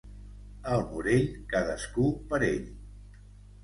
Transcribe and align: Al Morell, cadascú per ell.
Al 0.77 0.85
Morell, 0.87 1.29
cadascú 1.53 2.09
per 2.35 2.45
ell. 2.53 2.69